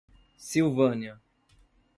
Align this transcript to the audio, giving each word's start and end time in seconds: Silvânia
Silvânia 0.47 1.21